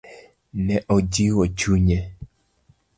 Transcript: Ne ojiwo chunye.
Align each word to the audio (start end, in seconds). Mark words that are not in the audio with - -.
Ne 0.65 0.77
ojiwo 0.95 1.43
chunye. 1.57 1.99